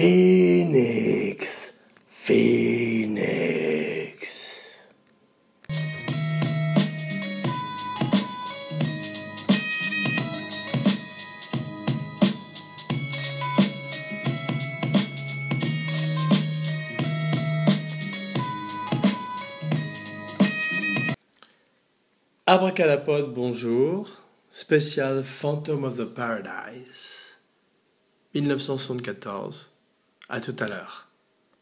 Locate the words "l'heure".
30.68-31.09